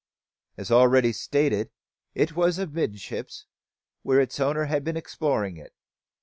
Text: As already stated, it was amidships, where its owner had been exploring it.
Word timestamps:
As 0.57 0.71
already 0.71 1.13
stated, 1.13 1.69
it 2.15 2.35
was 2.35 2.57
amidships, 2.57 3.45
where 4.01 4.19
its 4.19 4.39
owner 4.39 4.65
had 4.65 4.83
been 4.83 4.97
exploring 4.97 5.57
it. 5.57 5.75